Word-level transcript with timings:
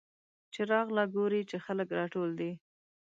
چې 0.53 0.61
راغله 0.71 1.03
ګوري 1.15 1.41
چې 1.49 1.57
خلک 1.65 1.87
راټول 1.99 2.29
دي. 2.39 2.51